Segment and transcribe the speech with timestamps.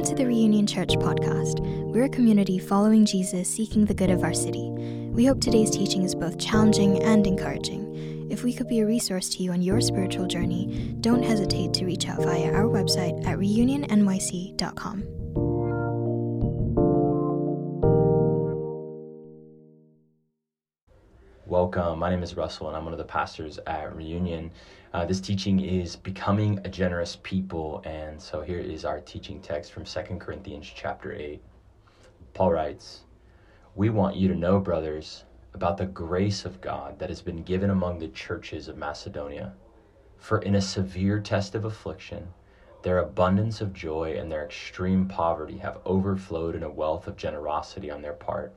[0.00, 1.60] Welcome to the Reunion Church podcast.
[1.92, 4.70] We're a community following Jesus, seeking the good of our city.
[4.70, 8.30] We hope today's teaching is both challenging and encouraging.
[8.30, 11.84] If we could be a resource to you on your spiritual journey, don't hesitate to
[11.84, 15.19] reach out via our website at reunionnyc.com.
[21.72, 22.00] Welcome.
[22.00, 24.50] My name is Russell, and I'm one of the pastors at Reunion.
[24.92, 29.70] Uh, this teaching is becoming a generous people, and so here is our teaching text
[29.70, 31.40] from 2 Corinthians chapter 8.
[32.34, 33.02] Paul writes,
[33.76, 35.22] We want you to know, brothers,
[35.54, 39.52] about the grace of God that has been given among the churches of Macedonia.
[40.18, 42.34] For in a severe test of affliction,
[42.82, 47.92] their abundance of joy and their extreme poverty have overflowed in a wealth of generosity
[47.92, 48.56] on their part.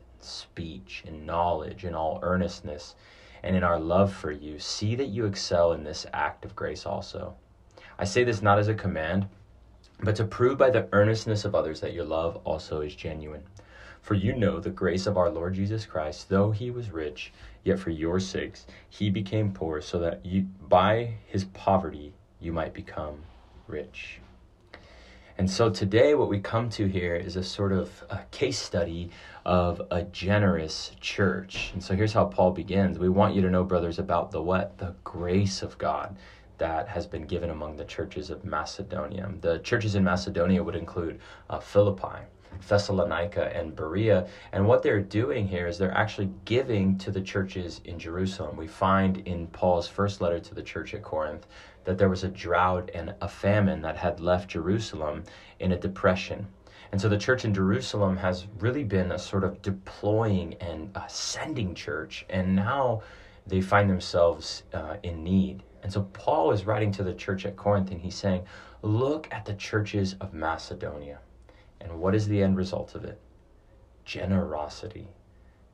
[0.23, 2.95] speech, and knowledge, and all earnestness,
[3.43, 6.85] and in our love for you, see that you excel in this act of grace
[6.85, 7.35] also.
[7.97, 9.27] I say this not as a command,
[10.03, 13.43] but to prove by the earnestness of others that your love also is genuine.
[14.01, 17.31] For you know the grace of our Lord Jesus Christ, though he was rich,
[17.63, 22.73] yet for your sakes he became poor, so that you, by his poverty you might
[22.73, 23.21] become
[23.67, 24.19] rich.
[25.37, 29.09] And so today, what we come to here is a sort of a case study
[29.45, 31.71] of a generous church.
[31.73, 32.99] And so here's how Paul begins.
[32.99, 34.77] We want you to know, brothers, about the what?
[34.77, 36.15] The grace of God
[36.57, 39.31] that has been given among the churches of Macedonia.
[39.41, 42.19] The churches in Macedonia would include uh, Philippi,
[42.67, 44.27] Thessalonica, and Berea.
[44.51, 48.57] And what they're doing here is they're actually giving to the churches in Jerusalem.
[48.57, 51.47] We find in Paul's first letter to the church at Corinth
[51.83, 55.23] that there was a drought and a famine that had left Jerusalem
[55.59, 56.47] in a depression.
[56.91, 61.73] And so the church in Jerusalem has really been a sort of deploying and sending
[61.73, 62.25] church.
[62.29, 63.01] And now
[63.47, 65.63] they find themselves uh, in need.
[65.83, 68.43] And so Paul is writing to the church at Corinth and he's saying,
[68.83, 71.19] Look at the churches of Macedonia.
[71.79, 73.19] And what is the end result of it?
[74.05, 75.07] Generosity.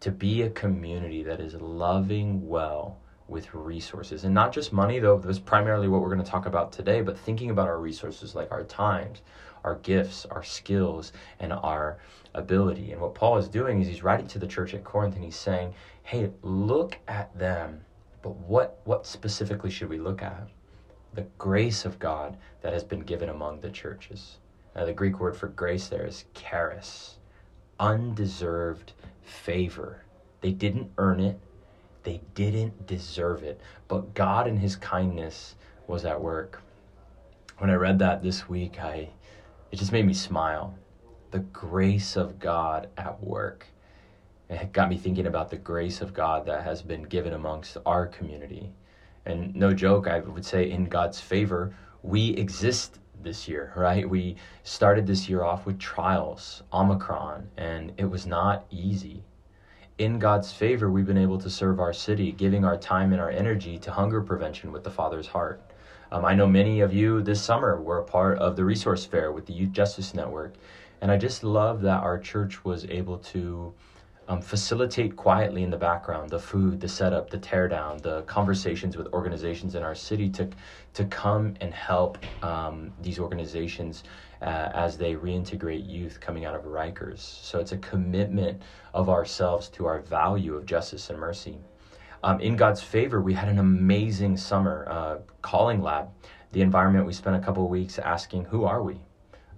[0.02, 4.24] To be a community that is loving well with resources.
[4.24, 7.18] And not just money though that's primarily what we're going to talk about today but
[7.18, 9.22] thinking about our resources like our times
[9.64, 11.98] our gifts our skills and our
[12.34, 12.92] ability.
[12.92, 15.36] And what paul is doing is he's writing to the church at corinth and he's
[15.36, 15.74] saying
[16.04, 17.82] hey look at them.
[18.22, 20.48] But what what specifically should we look at?
[21.14, 24.38] The grace of god that has been given among the churches.
[24.76, 27.18] Now the greek word for grace there is charis
[27.80, 30.04] undeserved favor.
[30.42, 31.40] They didn't earn it
[32.08, 33.60] they didn't deserve it,
[33.90, 35.56] but God in his kindness
[35.88, 36.62] was at work.
[37.58, 39.10] When I read that this week, I
[39.74, 40.74] it just made me smile.
[41.32, 43.68] The grace of God at work.
[44.50, 48.08] It got me thinking about the grace of God that has been given amongst our
[48.08, 48.72] community.
[49.26, 54.10] And no joke, I would say in God's favor, we exist this year, right?
[54.10, 59.26] We started this year off with trials, Omicron, and it was not easy
[59.98, 63.32] in God's favor, we've been able to serve our city, giving our time and our
[63.32, 65.62] energy to hunger prevention with the Father's heart.
[66.12, 69.32] Um, I know many of you this summer were a part of the resource fair
[69.32, 70.54] with the Youth Justice Network,
[71.02, 73.74] and I just love that our church was able to
[74.28, 79.08] um, facilitate quietly in the background the food, the setup, the teardown, the conversations with
[79.14, 80.50] organizations in our city to
[80.94, 84.04] to come and help um, these organizations
[84.42, 87.20] uh, as they reintegrate youth coming out of Rikers.
[87.20, 88.62] So it's a commitment
[88.94, 91.58] of ourselves to our value of justice and mercy.
[92.24, 96.10] Um, in God's favor, we had an amazing summer uh, calling lab.
[96.52, 99.00] The environment we spent a couple weeks asking, "Who are we?"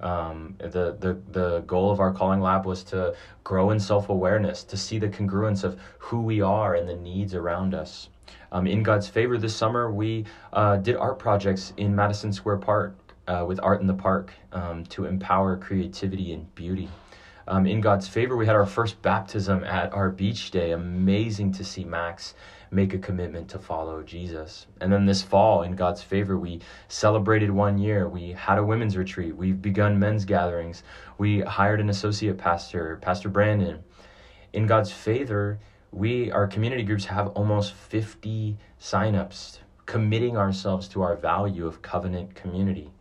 [0.02, 4.64] Um, the, the, the goal of our calling lab was to grow in self awareness,
[4.66, 8.10] to see the congruence of who we are and the needs around us.
[8.52, 12.98] Um, in God's favor, this summer we uh, did art projects in Madison Square Park
[13.30, 16.90] uh, with Art in the Park um, to empower creativity and beauty.
[17.48, 20.72] Um, in God's favor, we had our first baptism at our beach day.
[20.72, 22.34] Amazing to see Max
[22.72, 24.68] make a commitment to follow Jesus.
[24.82, 28.08] And then this fall, in God's favor, we celebrated one year.
[28.08, 29.36] We had a women's retreat.
[29.36, 30.84] We've begun men's gatherings.
[31.18, 33.84] We hired an associate pastor, Pastor Brandon.
[34.54, 35.60] In God's favor,
[35.92, 42.36] we, our community groups, have almost 50 signups, committing ourselves to our value of covenant
[42.36, 42.92] community.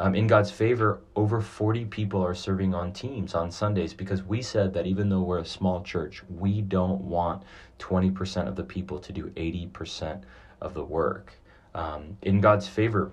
[0.00, 4.42] Um, in God's favor, over 40 people are serving on teams on Sundays because we
[4.42, 7.42] said that even though we're a small church, we don't want
[7.80, 10.22] 20% of the people to do 80%
[10.60, 11.34] of the work.
[11.74, 13.12] Um, in God's favor,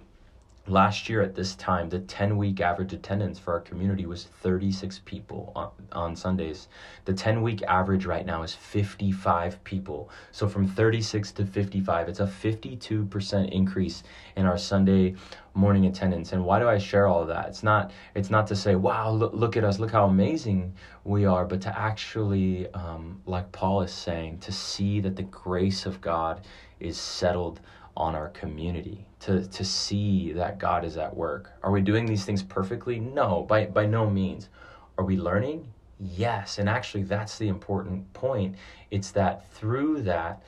[0.68, 5.02] last year at this time the 10 week average attendance for our community was 36
[5.06, 6.68] people on, on sundays.
[7.06, 10.10] The 10 week average right now is 55 people.
[10.32, 14.04] So from 36 to 55 it's a 52% increase
[14.36, 15.16] in our sunday
[15.54, 16.32] morning attendance.
[16.34, 17.48] And why do i share all of that?
[17.48, 20.74] It's not it's not to say wow look, look at us look how amazing
[21.04, 25.86] we are but to actually um, like paul is saying to see that the grace
[25.86, 26.46] of god
[26.80, 27.60] is settled
[27.98, 31.52] on our community to, to see that God is at work.
[31.64, 33.00] Are we doing these things perfectly?
[33.00, 34.50] No, by, by no means.
[34.98, 35.72] Are we learning?
[36.00, 36.60] Yes.
[36.60, 38.56] And actually, that's the important point.
[38.92, 40.44] It's that through that,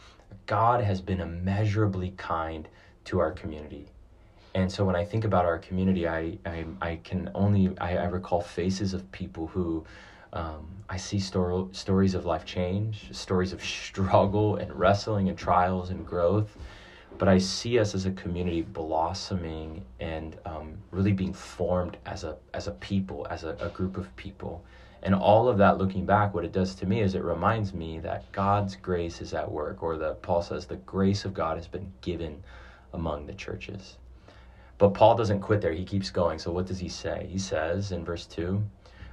[0.46, 2.68] God has been immeasurably kind
[3.06, 3.88] to our community.
[4.56, 8.06] And so when I think about our community, I, I, I can only, I, I
[8.06, 9.86] recall faces of people who
[10.34, 15.92] um, I see stor- stories of life change, stories of struggle and wrestling and trials
[15.92, 16.58] and growth
[17.18, 22.38] but I see us as a community blossoming and um, really being formed as a
[22.54, 24.64] as a people, as a, a group of people.
[25.04, 28.00] And all of that looking back, what it does to me is it reminds me
[28.00, 31.68] that God's grace is at work, or that Paul says the grace of God has
[31.68, 32.44] been given
[32.94, 33.98] among the churches.
[34.78, 35.74] But Paul doesn't quit there.
[35.74, 36.40] He keeps going.
[36.40, 37.28] So what does he say?
[37.30, 38.62] He says in verse 2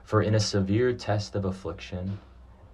[0.04, 2.18] For in a severe test of affliction,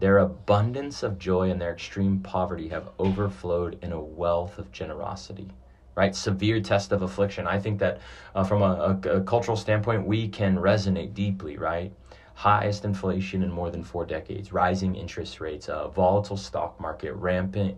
[0.01, 5.49] their abundance of joy and their extreme poverty have overflowed in a wealth of generosity.
[5.95, 6.15] Right?
[6.15, 7.47] Severe test of affliction.
[7.47, 8.01] I think that
[8.35, 11.93] uh, from a, a, a cultural standpoint, we can resonate deeply, right?
[12.35, 17.77] Highest inflation in more than four decades, rising interest rates, a volatile stock market, rampant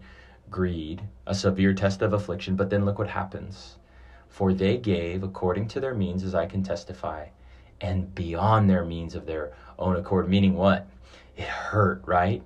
[0.50, 2.54] greed, a severe test of affliction.
[2.54, 3.78] But then look what happens.
[4.28, 7.26] For they gave according to their means, as I can testify,
[7.80, 10.28] and beyond their means of their own accord.
[10.28, 10.86] Meaning what?
[11.36, 12.42] It hurt, right?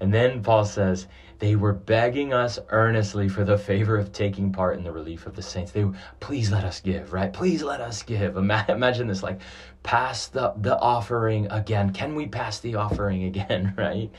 [0.00, 1.06] And then Paul says,
[1.40, 5.34] they were begging us earnestly for the favor of taking part in the relief of
[5.34, 5.72] the saints.
[5.72, 7.32] They were, please let us give, right?
[7.32, 8.36] Please let us give.
[8.68, 9.40] Imagine this like
[9.82, 11.92] pass the, the offering again.
[11.92, 14.10] Can we pass the offering again, right?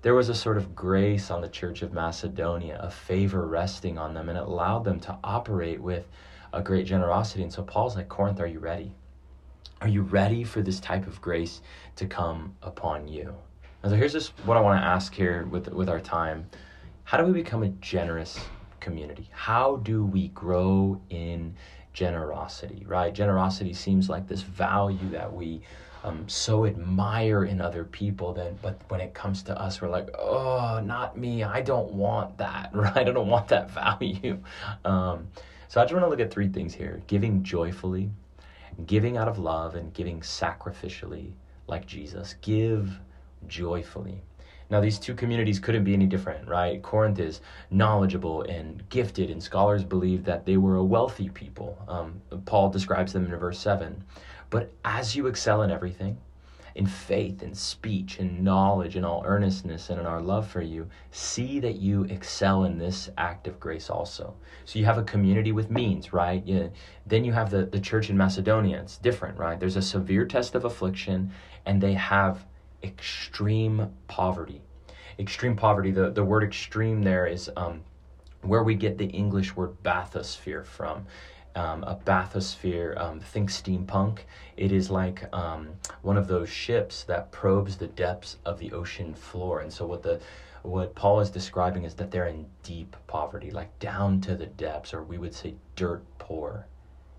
[0.00, 4.14] There was a sort of grace on the church of Macedonia, a favor resting on
[4.14, 6.06] them, and it allowed them to operate with
[6.52, 7.42] a great generosity.
[7.42, 8.94] And so Paul's like, Corinth, are you ready?
[9.82, 11.60] Are you ready for this type of grace
[11.96, 13.34] to come upon you?
[13.82, 16.48] And so here's just what I want to ask here with with our time.
[17.04, 18.40] How do we become a generous
[18.80, 19.28] community?
[19.32, 21.54] How do we grow in
[21.92, 23.12] generosity, right?
[23.12, 25.60] Generosity seems like this value that we
[26.04, 30.08] um, so admire in other people that but when it comes to us we're like
[30.16, 34.38] oh not me i don't want that right i don't want that value
[34.84, 35.26] um,
[35.66, 38.08] so i just want to look at three things here giving joyfully
[38.84, 41.32] giving out of love and giving sacrificially
[41.66, 42.34] like Jesus.
[42.42, 42.98] Give
[43.46, 44.22] joyfully.
[44.68, 46.82] Now, these two communities couldn't be any different, right?
[46.82, 47.40] Corinth is
[47.70, 51.78] knowledgeable and gifted, and scholars believe that they were a wealthy people.
[51.86, 54.02] Um, Paul describes them in verse 7.
[54.50, 56.18] But as you excel in everything,
[56.76, 60.88] in faith and speech and knowledge and all earnestness and in our love for you,
[61.10, 64.34] see that you excel in this act of grace also.
[64.66, 66.42] So you have a community with means, right?
[66.44, 66.68] Yeah.
[67.06, 68.78] Then you have the, the church in Macedonia.
[68.80, 69.58] It's different, right?
[69.58, 71.32] There's a severe test of affliction,
[71.64, 72.44] and they have
[72.82, 74.60] extreme poverty.
[75.18, 77.82] Extreme poverty, the, the word extreme there is um,
[78.42, 81.06] where we get the English word bathysphere from
[81.56, 84.20] um, a bathysphere, um, think steampunk.
[84.56, 85.70] It is like um,
[86.02, 89.60] one of those ships that probes the depths of the ocean floor.
[89.60, 90.20] And so what the
[90.62, 94.92] what Paul is describing is that they're in deep poverty, like down to the depths,
[94.92, 96.66] or we would say dirt poor.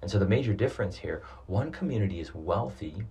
[0.01, 3.03] And so the major difference here, one community is wealthy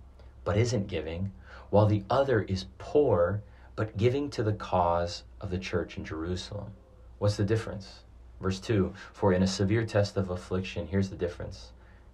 [0.43, 1.31] but isn't giving,
[1.71, 3.41] while the other is poor
[3.75, 6.71] but giving to the cause of the church in Jerusalem.
[7.17, 8.03] What's the difference?
[8.39, 11.71] Verse 2 For in a severe test of affliction, here's the difference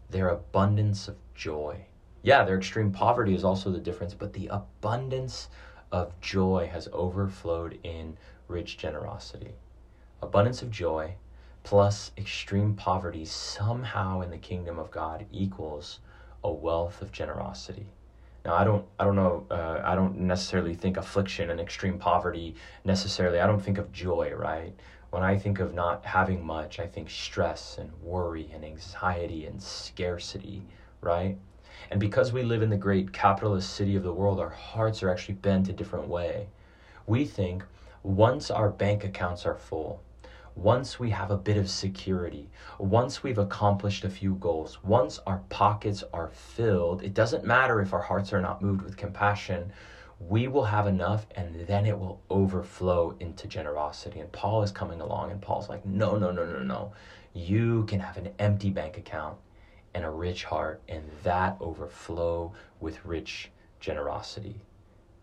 [0.10, 1.86] their abundance of joy.
[2.22, 5.50] Yeah, their extreme poverty is also the difference, but the abundance
[5.92, 9.56] of joy has overflowed in rich generosity.
[10.22, 11.16] Abundance of joy
[11.64, 16.00] plus extreme poverty somehow in the kingdom of God equals
[16.44, 17.88] a wealth of generosity.
[18.46, 22.56] Now, I don't, I don't know, uh, I don't necessarily think affliction and extreme poverty
[22.84, 23.40] necessarily.
[23.40, 24.74] I don't think of joy, right?
[25.14, 29.62] When I think of not having much, I think stress and worry and anxiety and
[29.62, 30.64] scarcity,
[31.02, 31.38] right?
[31.92, 35.12] And because we live in the great capitalist city of the world, our hearts are
[35.12, 36.48] actually bent a different way.
[37.06, 37.64] We think
[38.02, 40.02] once our bank accounts are full,
[40.56, 45.44] once we have a bit of security, once we've accomplished a few goals, once our
[45.50, 49.72] pockets are filled, it doesn't matter if our hearts are not moved with compassion,
[50.28, 54.20] we will have enough and then it will overflow into generosity.
[54.20, 56.94] And Paul is coming along and Paul's like, no, no, no, no, no.
[57.34, 59.38] You can have an empty bank account
[59.94, 64.60] and a rich heart, and that overflow with rich generosity.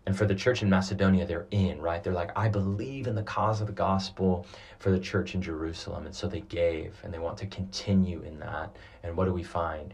[0.06, 2.02] And for the church in Macedonia, they're in, right?
[2.02, 4.46] They're like, I believe in the cause of the gospel
[4.78, 6.06] for the church in Jerusalem.
[6.06, 8.74] And so they gave and they want to continue in that.
[9.02, 9.92] And what do we find?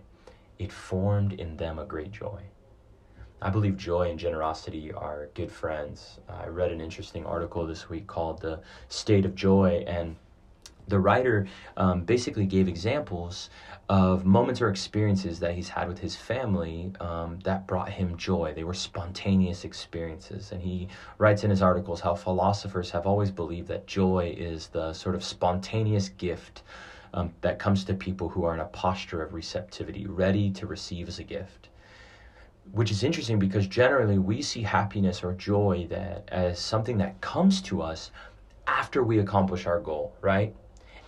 [0.58, 2.40] It formed in them a great joy.
[3.43, 6.19] I believe joy and generosity are good friends.
[6.28, 10.16] I read an interesting article this week called The State of Joy, and
[10.88, 13.50] the writer um, basically gave examples
[13.88, 18.52] of moments or experiences that he's had with his family um, that brought him joy.
[18.55, 20.52] They were spontaneous experiences.
[20.52, 20.88] And he
[21.19, 25.25] writes in his articles how philosophers have always believed that joy is the sort of
[25.25, 26.62] spontaneous gift
[27.12, 31.09] um, that comes to people who are in a posture of receptivity, ready to receive
[31.09, 31.69] as a gift.
[32.73, 37.62] Which is interesting because generally we see happiness or joy that as something that comes
[37.62, 38.11] to us
[38.66, 40.54] after we accomplish our goal, right?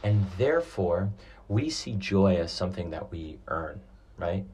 [0.02, 1.10] And therefore,
[1.48, 3.80] we see joy as something that we earn,
[4.16, 4.44] right?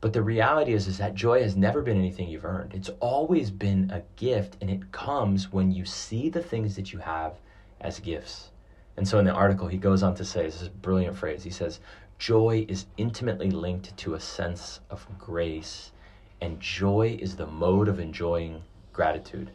[0.00, 2.74] But the reality is, is that joy has never been anything you've earned.
[2.74, 6.98] It's always been a gift, and it comes when you see the things that you
[6.98, 7.34] have
[7.80, 8.50] as gifts.
[8.96, 11.44] And so in the article, he goes on to say, this is a brilliant phrase.
[11.44, 11.78] He says,
[12.18, 15.91] Joy is intimately linked to a sense of grace,
[16.42, 18.60] and joy is the mode of enjoying
[18.92, 19.52] gratitude.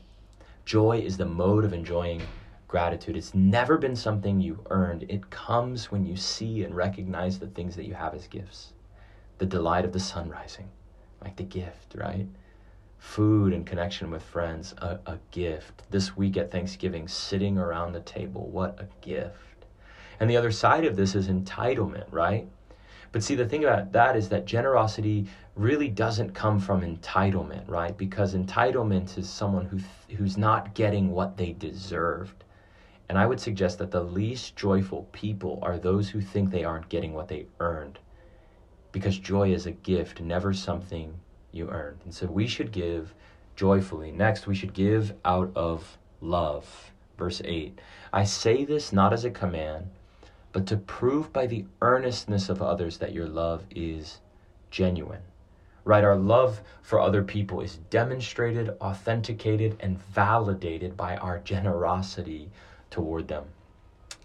[0.63, 2.22] Joy is the mode of enjoying
[2.70, 3.17] gratitude.
[3.17, 5.03] It's never been something you earned.
[5.10, 8.72] It comes when you see and recognize the things that you have as gifts.
[9.38, 10.70] The delight of the sun rising,
[11.22, 12.25] like the gift, right?
[13.00, 15.84] Food and connection with friends, a, a gift.
[15.89, 19.65] This week at Thanksgiving, sitting around the table, what a gift.
[20.22, 22.48] And the other side of this is entitlement, right?
[23.11, 27.97] But see, the thing about that is that generosity really doesn't come from entitlement, right?
[27.97, 29.79] Because entitlement is someone who
[30.15, 32.43] who's not getting what they deserved.
[33.09, 36.89] And I would suggest that the least joyful people are those who think they aren't
[36.89, 37.99] getting what they earned.
[38.91, 41.13] Because joy is a gift, never something
[41.51, 41.99] you earned.
[42.03, 43.13] And so we should give
[43.55, 44.11] joyfully.
[44.11, 46.91] Next, we should give out of love.
[47.17, 47.79] Verse 8
[48.13, 49.89] I say this not as a command,
[50.57, 54.21] but to prove by the earnestness of others that your love is
[54.71, 55.21] genuine.
[55.83, 56.03] Right?
[56.03, 62.49] Our love for other people is demonstrated, authenticated, and validated by our generosity
[62.89, 63.43] toward them.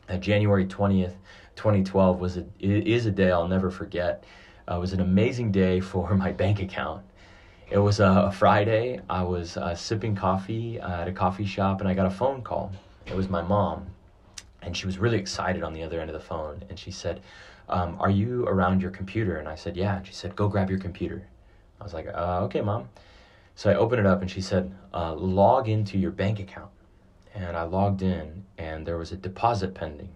[0.08, 1.12] Uh, January 20th,
[1.54, 4.24] 2012 was a, is a day I'll never forget.
[4.66, 7.02] Uh, it was an amazing day for my bank account.
[7.70, 9.02] It was a Friday.
[9.10, 12.40] I was uh, sipping coffee uh, at a coffee shop and I got a phone
[12.40, 12.72] call.
[13.04, 13.84] It was my mom.
[14.62, 16.64] And she was really excited on the other end of the phone.
[16.71, 17.21] And she said,
[17.69, 19.37] um, Are you around your computer?
[19.37, 19.97] And I said, Yeah.
[19.97, 21.26] And she said, Go grab your computer.
[21.81, 22.88] I was like, uh, Okay, mom.
[23.54, 26.71] So I opened it up and she said, uh, Log into your bank account
[27.35, 30.14] and I logged in and there was a deposit pending.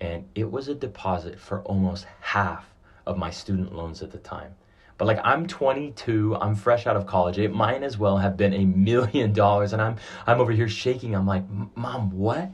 [0.00, 2.66] And it was a deposit for almost half
[3.06, 4.54] of my student loans at the time.
[4.96, 7.38] But like I'm 22, I'm fresh out of college.
[7.38, 9.96] It might as well have been a million dollars and I'm
[10.26, 11.14] I'm over here shaking.
[11.14, 12.50] I'm like, "Mom, what?"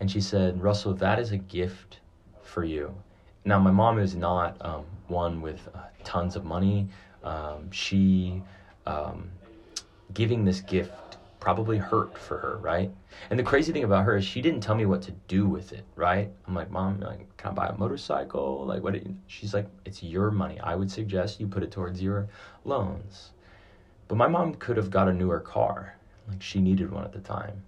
[0.00, 2.00] And she said, "Russell, that is a gift
[2.42, 2.94] for you."
[3.44, 6.88] Now, my mom is not um, one with uh, tons of money.
[7.22, 8.42] Um, she
[8.86, 9.30] um,
[10.12, 12.90] giving this gift probably hurt for her, right?
[13.28, 15.72] And the crazy thing about her is she didn't tell me what to do with
[15.72, 16.30] it, right?
[16.46, 18.64] I'm like, Mom, like, can I buy a motorcycle?
[18.64, 18.96] Like, what?
[19.26, 20.58] She's like, it's your money.
[20.60, 22.28] I would suggest you put it towards your
[22.64, 23.32] loans.
[24.08, 25.96] But my mom could have got a newer car.
[26.28, 27.62] Like, she needed one at the time.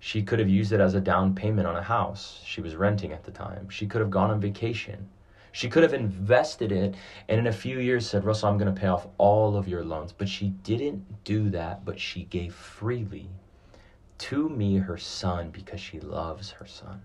[0.00, 3.12] She could have used it as a down payment on a house she was renting
[3.12, 3.68] at the time.
[3.68, 5.08] She could have gone on vacation.
[5.50, 6.94] She could have invested it
[7.28, 9.84] and in a few years said, Russell, I'm going to pay off all of your
[9.84, 10.12] loans.
[10.12, 13.30] But she didn't do that, but she gave freely
[14.18, 17.00] to me, her son, because she loves her son.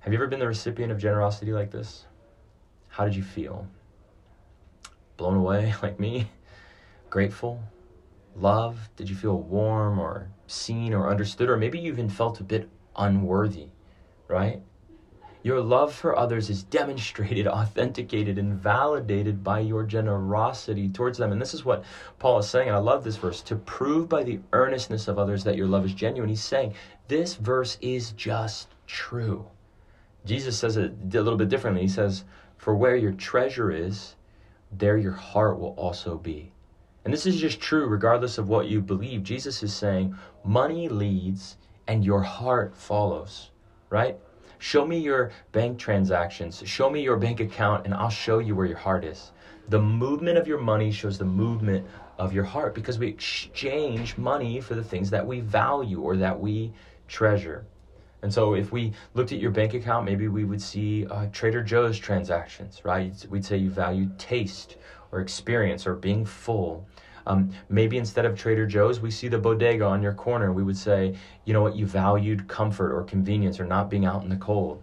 [0.00, 2.06] Have you ever been the recipient of generosity like this?
[2.88, 3.66] How did you feel?
[5.16, 6.30] Blown away like me?
[7.10, 7.62] Grateful?
[8.36, 8.88] Love?
[8.96, 11.50] Did you feel warm or seen or understood?
[11.50, 13.68] Or maybe you even felt a bit unworthy,
[14.28, 14.62] right?
[15.44, 21.32] Your love for others is demonstrated, authenticated, and validated by your generosity towards them.
[21.32, 21.84] And this is what
[22.18, 25.42] Paul is saying, and I love this verse to prove by the earnestness of others
[25.44, 26.28] that your love is genuine.
[26.28, 26.74] He's saying
[27.08, 29.46] this verse is just true.
[30.24, 31.82] Jesus says it a little bit differently.
[31.82, 32.24] He says,
[32.56, 34.14] For where your treasure is,
[34.70, 36.52] there your heart will also be.
[37.04, 39.22] And this is just true regardless of what you believe.
[39.22, 41.56] Jesus is saying, money leads
[41.86, 43.50] and your heart follows
[43.92, 44.18] right?
[44.58, 46.62] Show me your bank transactions.
[46.64, 49.32] Show me your bank account, and I'll show you where your heart is.
[49.68, 51.86] The movement of your money shows the movement
[52.18, 56.40] of your heart because we exchange money for the things that we value or that
[56.40, 56.72] we
[57.06, 57.66] treasure.
[58.22, 61.62] And so, if we looked at your bank account, maybe we would see uh, Trader
[61.62, 63.12] Joe's transactions, right?
[63.28, 64.76] We'd say you value taste
[65.12, 66.86] or experience or being full.
[67.26, 70.52] Um, maybe instead of Trader Joe's, we see the bodega on your corner.
[70.52, 71.14] We would say,
[71.44, 74.82] you know what, you valued comfort or convenience or not being out in the cold.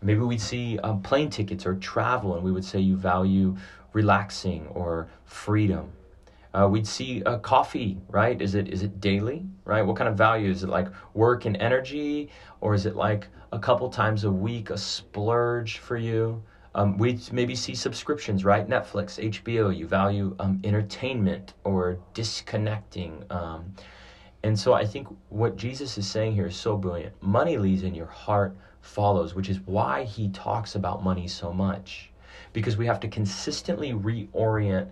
[0.00, 3.56] Maybe we'd see um, plane tickets or travel, and we would say you value
[3.92, 5.92] relaxing or freedom.
[6.52, 8.40] Uh, we'd see a coffee, right?
[8.40, 9.82] Is it is it daily, right?
[9.82, 10.68] What kind of value is it?
[10.68, 12.30] Like work and energy,
[12.60, 16.42] or is it like a couple times a week, a splurge for you?
[16.74, 18.68] Um, we maybe see subscriptions, right?
[18.68, 19.76] Netflix, HBO.
[19.76, 23.24] You value um, entertainment or disconnecting.
[23.30, 23.74] Um,
[24.42, 27.14] and so I think what Jesus is saying here is so brilliant.
[27.22, 32.10] Money leads and your heart follows, which is why he talks about money so much.
[32.52, 34.88] Because we have to consistently reorient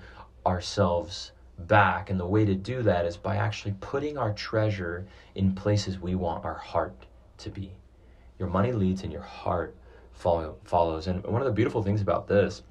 [0.47, 2.11] ourselves back.
[2.11, 6.15] And the way to do that is by actually putting our treasure in places we
[6.15, 7.07] want our heart
[7.39, 7.73] to be.
[8.39, 9.77] Your money leads and your heart
[10.13, 11.07] follow, follows.
[11.07, 12.63] And one of the beautiful things about this,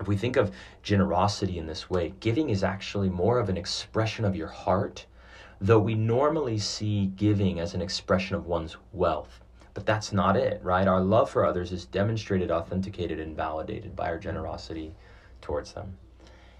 [0.00, 0.52] if we think of
[0.82, 5.06] generosity in this way, giving is actually more of an expression of your heart,
[5.60, 9.40] though we normally see giving as an expression of one's wealth.
[9.72, 10.86] But that's not it, right?
[10.86, 14.94] Our love for others is demonstrated, authenticated, and validated by our generosity
[15.40, 15.96] towards them.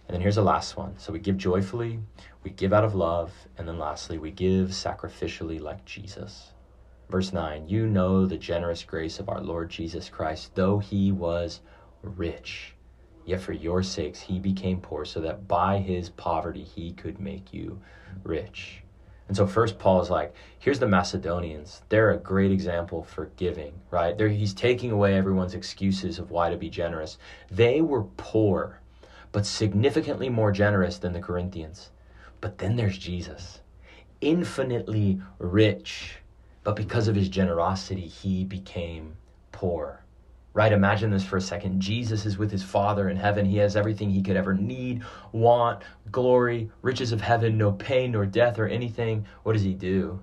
[0.08, 0.94] And then here's the last one.
[0.98, 1.98] So we give joyfully,
[2.42, 6.52] we give out of love, and then lastly, we give sacrificially like Jesus.
[7.08, 11.60] Verse 9 You know the generous grace of our Lord Jesus Christ, though he was
[12.02, 12.74] rich.
[13.24, 17.52] Yet for your sakes he became poor, so that by his poverty he could make
[17.52, 17.80] you
[18.22, 18.82] rich.
[19.28, 21.82] And so first Paul is like, here's the Macedonians.
[21.88, 24.16] They're a great example for giving, right?
[24.16, 27.18] They're, he's taking away everyone's excuses of why to be generous.
[27.50, 28.80] They were poor
[29.32, 31.90] but significantly more generous than the Corinthians.
[32.40, 33.60] But then there's Jesus,
[34.20, 36.20] infinitely rich,
[36.66, 39.16] but because of his generosity, he became
[39.52, 40.02] poor.
[40.52, 40.72] Right?
[40.72, 41.80] Imagine this for a second.
[41.80, 43.46] Jesus is with his Father in heaven.
[43.46, 48.26] He has everything he could ever need, want, glory, riches of heaven, no pain nor
[48.26, 49.26] death or anything.
[49.44, 50.18] What does he do?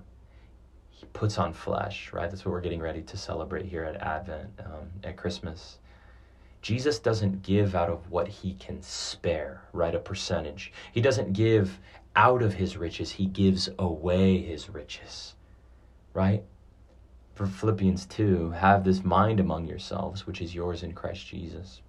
[0.90, 2.28] He puts on flesh, right?
[2.28, 5.78] That's what we're getting ready to celebrate here at Advent, um, at Christmas.
[6.60, 9.94] Jesus doesn't give out of what he can spare, right?
[9.94, 10.74] A percentage.
[10.92, 11.78] He doesn't give
[12.14, 15.36] out of his riches, he gives away his riches,
[16.14, 16.42] right?
[17.34, 21.82] For Philippians 2, have this mind among yourselves, which is yours in Christ Jesus,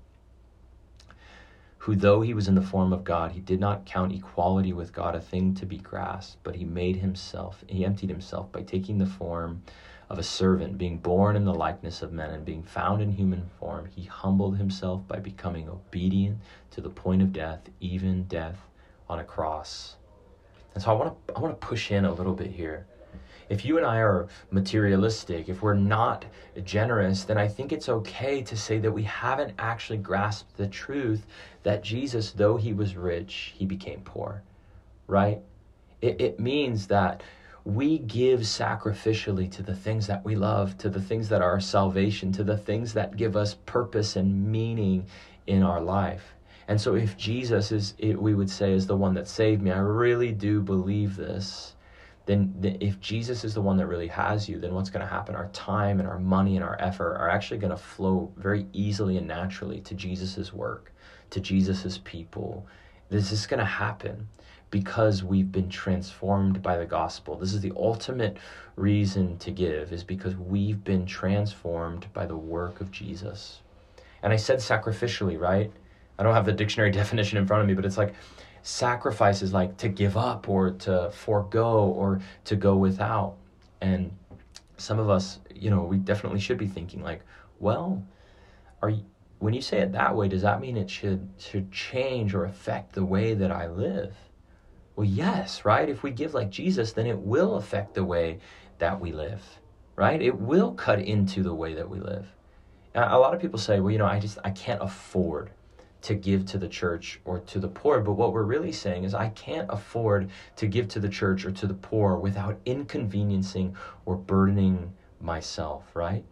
[1.78, 4.92] who, though he was in the form of God, he did not count equality with
[4.92, 8.98] God a thing to be grasped, but he made himself, he emptied himself by taking
[8.98, 9.62] the form
[10.10, 13.50] of a servant, being born in the likeness of men and being found in human
[13.60, 16.38] form, he humbled himself by becoming obedient
[16.72, 18.58] to the point of death, even death
[19.10, 19.96] on a cross.
[20.74, 22.86] And so I want to I want to push in a little bit here.
[23.50, 26.26] If you and I are materialistic, if we're not
[26.64, 31.26] generous, then I think it's okay to say that we haven't actually grasped the truth
[31.64, 34.42] that Jesus, though he was rich, he became poor.
[35.08, 35.42] Right?
[36.02, 37.22] It, it means that
[37.66, 41.60] we give sacrificially to the things that we love, to the things that are our
[41.60, 45.06] salvation, to the things that give us purpose and meaning
[45.48, 46.34] in our life.
[46.68, 49.78] And so, if Jesus is, we would say, is the one that saved me, I
[49.78, 51.75] really do believe this.
[52.26, 55.36] Then, if Jesus is the one that really has you, then what's going to happen?
[55.36, 59.18] Our time and our money and our effort are actually going to flow very easily
[59.18, 60.92] and naturally to Jesus's work,
[61.30, 62.66] to Jesus's people.
[63.10, 64.28] This is going to happen
[64.72, 67.38] because we've been transformed by the gospel.
[67.38, 68.38] This is the ultimate
[68.76, 73.62] reason to give, is because we've been transformed by the work of Jesus.
[74.24, 75.72] And I said sacrificially, right?
[76.18, 78.16] I don't have the dictionary definition in front of me, but it's like
[78.66, 83.36] sacrifice is like to give up or to forego or to go without.
[83.80, 84.12] And
[84.78, 87.22] some of us, you know, we definitely should be thinking like,
[87.60, 88.04] well,
[88.82, 89.06] are you,
[89.38, 92.94] when you say it that way, does that mean it should should change or affect
[92.94, 94.16] the way that I live?
[94.96, 95.88] Well, yes, right?
[95.88, 98.40] If we give like Jesus, then it will affect the way
[98.80, 99.44] that we live,
[99.96, 100.20] right?
[100.20, 102.26] It will cut into the way that we live.
[102.96, 105.52] A lot of people say, well, you know, I just I can't afford
[106.06, 108.00] to give to the church or to the poor.
[108.00, 111.52] But what we're really saying is, I can't afford to give to the church or
[111.52, 116.24] to the poor without inconveniencing or burdening myself, right?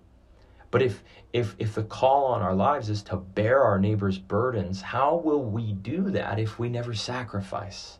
[0.69, 4.81] But if if if the call on our lives is to bear our neighbor's burdens,
[4.81, 7.99] how will we do that if we never sacrifice?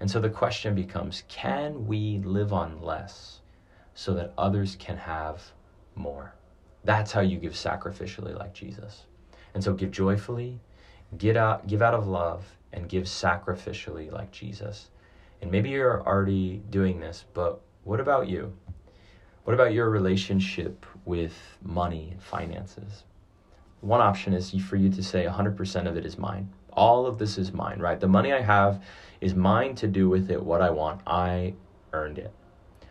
[0.00, 3.40] And so the question becomes can we live on less
[3.94, 5.52] so that others can have
[5.94, 6.34] more.
[6.84, 9.06] That's how you give sacrificially like Jesus.
[9.54, 10.60] And so give joyfully,
[11.18, 14.90] get out, give out of love, and give sacrificially like Jesus.
[15.40, 18.52] And maybe you're already doing this, but what about you?
[19.44, 23.04] What about your relationship with money and finances?
[23.80, 26.48] One option is for you to say 100% of it is mine.
[26.72, 27.98] All of this is mine, right?
[27.98, 28.82] The money I have
[29.20, 31.00] is mine to do with it what I want.
[31.06, 31.54] I
[31.92, 32.32] earned it.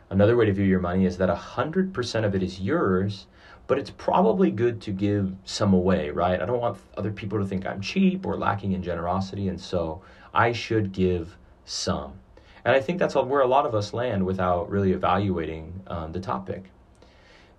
[0.10, 3.28] Another way to view your money is that 100% of it is yours,
[3.72, 6.42] but it's probably good to give some away, right?
[6.42, 10.02] I don't want other people to think I'm cheap or lacking in generosity, and so
[10.34, 12.20] I should give some.
[12.66, 16.20] And I think that's where a lot of us land without really evaluating um, the
[16.20, 16.66] topic.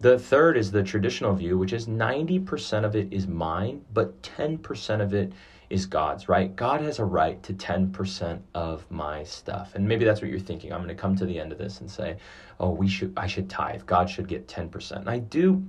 [0.01, 5.01] The third is the traditional view, which is 90% of it is mine, but 10%
[5.01, 5.33] of it
[5.71, 6.55] is God's, right?
[6.55, 9.75] God has a right to 10% of my stuff.
[9.75, 10.75] And maybe that's what you're thinking.
[10.75, 12.19] I'm going to come to the end of this and say,
[12.61, 13.87] "Oh, we should I should tithe.
[13.87, 15.65] God should get 10%." And I do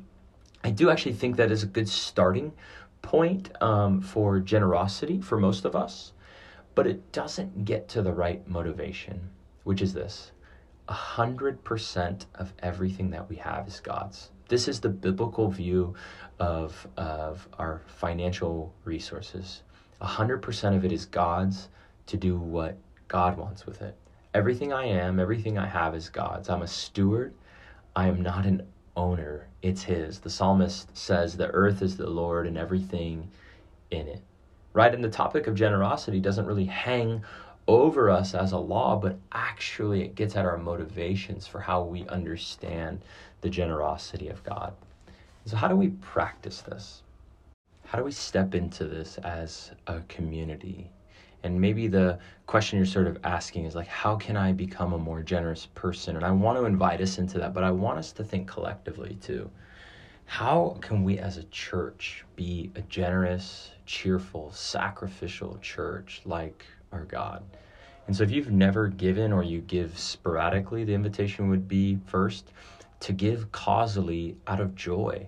[0.63, 2.53] I do actually think that is a good starting
[3.01, 6.13] point um, for generosity for most of us,
[6.73, 9.29] but it doesn't get to the right motivation,
[9.65, 10.31] which is this.
[10.89, 14.29] 100% of everything that we have is God's.
[14.47, 15.95] This is the biblical view
[16.39, 19.63] of, of our financial resources.
[20.01, 21.69] 100% of it is God's
[22.07, 23.97] to do what God wants with it.
[24.33, 26.49] Everything I am, everything I have is God's.
[26.49, 27.33] I'm a steward.
[27.95, 30.19] I am not an owner, it's His.
[30.19, 33.29] The psalmist says, The earth is the Lord and everything
[33.91, 34.21] in it.
[34.73, 34.93] Right?
[34.93, 37.23] And the topic of generosity doesn't really hang
[37.67, 42.07] over us as a law, but actually it gets at our motivations for how we
[42.07, 43.01] understand
[43.41, 44.73] the generosity of God.
[45.45, 47.03] So, how do we practice this?
[47.93, 50.89] how do we step into this as a community?
[51.43, 54.97] And maybe the question you're sort of asking is like, how can I become a
[54.97, 56.15] more generous person?
[56.15, 59.17] And I want to invite us into that, but I want us to think collectively
[59.21, 59.49] too.
[60.25, 67.43] How can we as a church be a generous, cheerful, sacrificial church like our God?
[68.07, 72.51] And so if you've never given or you give sporadically, the invitation would be first
[73.01, 75.27] to give causally out of joy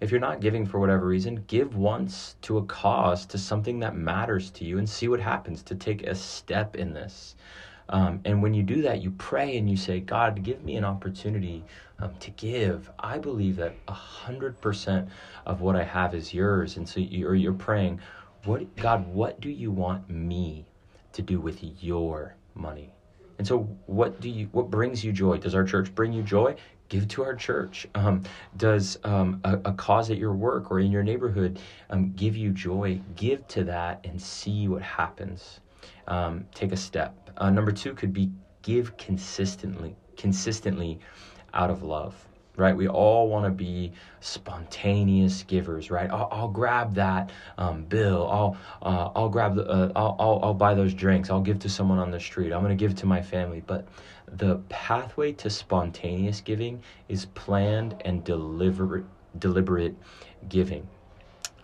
[0.00, 3.96] if you're not giving for whatever reason, give once to a cause, to something that
[3.96, 7.36] matters to you, and see what happens to take a step in this.
[7.88, 10.84] Um, and when you do that, you pray and you say, God, give me an
[10.84, 11.64] opportunity
[12.00, 12.90] um, to give.
[12.98, 15.08] I believe that 100%
[15.46, 16.76] of what I have is yours.
[16.76, 18.00] And so you, or you're praying,
[18.44, 20.66] what, God, what do you want me
[21.12, 22.95] to do with your money?
[23.38, 24.48] And so, what do you?
[24.52, 25.38] What brings you joy?
[25.38, 26.56] Does our church bring you joy?
[26.88, 27.86] give to our church?
[27.94, 28.22] Um,
[28.56, 31.58] does um, a, a, cause at your work or in your neighborhood
[31.90, 33.00] um, give you joy?
[33.16, 35.60] Give to that and see what happens.
[36.06, 37.30] Um, take a step.
[37.36, 38.30] Uh, number two could be
[38.62, 41.00] give consistently, consistently
[41.54, 42.76] out of love right?
[42.76, 46.10] We all want to be spontaneous givers, right?
[46.10, 48.28] I'll, I'll grab that um, bill.
[48.28, 51.30] I'll uh, I'll grab the uh, I'll, I'll I'll buy those drinks.
[51.30, 52.52] I'll give to someone on the street.
[52.52, 53.62] I'm going to give to my family.
[53.66, 53.86] But
[54.26, 59.04] the pathway to spontaneous giving is planned and deliberate
[59.38, 59.94] deliberate
[60.48, 60.86] giving.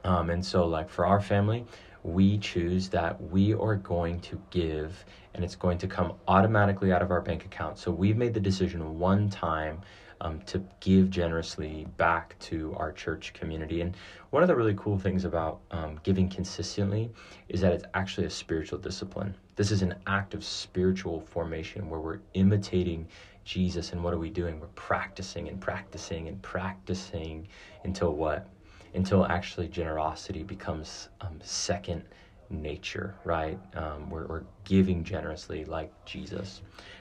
[0.05, 1.65] Um, and so, like for our family,
[2.03, 7.03] we choose that we are going to give and it's going to come automatically out
[7.03, 7.79] of our bank account.
[7.79, 9.81] So we've made the decision one time
[10.23, 13.81] um, to give generously back to our church community.
[13.83, 13.95] And
[14.31, 17.11] one of the really cool things about um, giving consistently
[17.49, 19.35] is that it's actually a spiritual discipline.
[19.57, 23.07] This is an act of spiritual formation where we're imitating
[23.45, 23.93] Jesus.
[23.93, 24.61] And what are we doing?
[24.61, 27.49] We're practicing and practicing and practicing
[27.85, 28.49] until what?
[28.95, 32.05] Until actually generosity becomes um, second
[32.49, 33.59] nature, right?
[33.75, 36.61] Um, we're, we're giving generously like Jesus.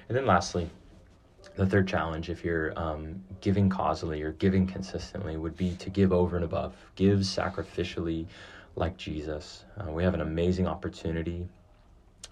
[0.09, 0.69] And then lastly,
[1.55, 6.13] the third challenge, if you're um, giving causally or giving consistently, would be to give
[6.13, 8.25] over and above, give sacrificially
[8.75, 9.65] like Jesus.
[9.77, 11.47] Uh, we have an amazing opportunity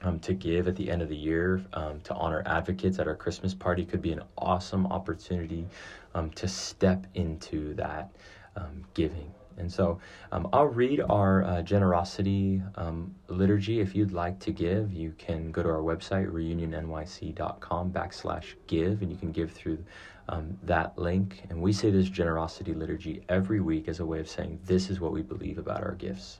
[0.03, 3.15] um, to give at the end of the year um, to honor advocates at our
[3.15, 3.83] Christmas party.
[3.85, 5.67] Could be an awesome opportunity
[6.15, 8.09] um, to step into that
[8.55, 9.31] um, giving.
[9.57, 9.99] And so
[10.31, 13.81] um, I'll read our uh, generosity um, liturgy.
[13.81, 19.11] If you'd like to give, you can go to our website, reunionnyc.com backslash give, and
[19.11, 19.83] you can give through
[20.29, 21.43] um, that link.
[21.49, 24.99] And we say this generosity liturgy every week as a way of saying this is
[24.99, 26.39] what we believe about our gifts.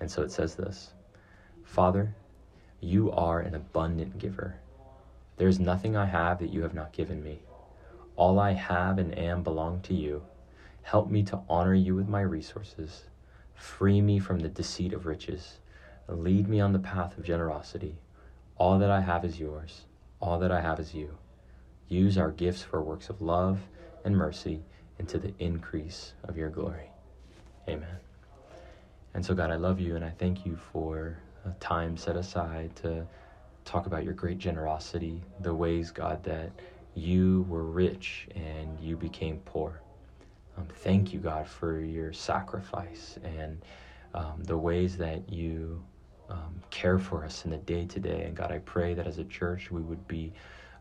[0.00, 0.94] And so it says this
[1.64, 2.14] Father,
[2.80, 4.56] you are an abundant giver.
[5.36, 7.42] There is nothing I have that you have not given me.
[8.16, 10.22] All I have and am belong to you
[10.82, 13.04] Help me to honor you with my resources.
[13.54, 15.58] Free me from the deceit of riches.
[16.08, 17.96] Lead me on the path of generosity.
[18.56, 19.86] All that I have is yours.
[20.20, 21.16] All that I have is you.
[21.88, 23.60] Use our gifts for works of love
[24.04, 24.62] and mercy
[24.98, 26.90] into the increase of your glory.
[27.68, 27.98] Amen.
[29.14, 32.74] And so, God, I love you and I thank you for a time set aside
[32.76, 33.06] to
[33.64, 36.50] talk about your great generosity, the ways, God, that
[36.94, 39.81] you were rich and you became poor.
[40.56, 43.62] Um, thank you, God, for your sacrifice and
[44.14, 45.82] um, the ways that you
[46.28, 48.24] um, care for us in the day to day.
[48.24, 50.32] And God, I pray that as a church we would be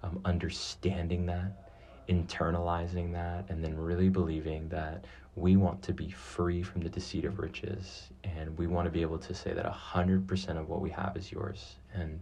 [0.04, 1.70] um, understanding that,
[2.10, 5.06] internalizing that, and then really believing that
[5.36, 8.10] we want to be free from the deceit of riches.
[8.24, 11.32] And we want to be able to say that 100% of what we have is
[11.32, 11.76] yours.
[11.94, 12.22] And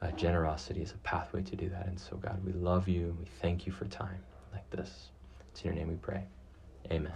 [0.00, 1.86] uh, generosity is a pathway to do that.
[1.86, 3.16] And so, God, we love you.
[3.18, 4.20] We thank you for time
[4.52, 5.08] like this.
[5.50, 6.24] It's in your name we pray.
[6.90, 7.12] Amen.